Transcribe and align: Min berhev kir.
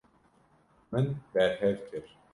Min 0.91 1.05
berhev 1.33 1.79
kir. 1.91 2.03